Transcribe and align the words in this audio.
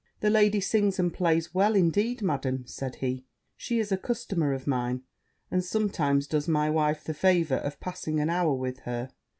'The 0.21 0.31
lady 0.31 0.59
sings 0.59 0.97
and 0.97 1.13
plays 1.13 1.53
well 1.53 1.75
indeed, 1.75 2.23
Madam,' 2.23 2.65
said 2.65 2.95
he: 2.95 3.23
'she 3.55 3.77
is 3.77 3.91
a 3.91 3.97
customer 3.97 4.51
of 4.51 4.65
mine, 4.65 5.03
and 5.51 5.63
sometimes 5.63 6.25
does 6.25 6.47
my 6.47 6.71
wife 6.71 7.03
the 7.03 7.13
favour 7.13 7.57
of 7.57 7.79
passing 7.79 8.19
an 8.19 8.27
hour 8.27 8.55
with 8.55 8.79
her.' 8.79 9.11